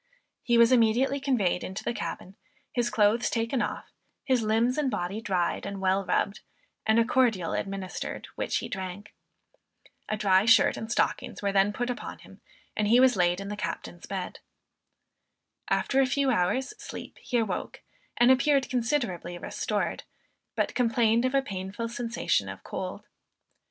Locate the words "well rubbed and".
5.79-6.99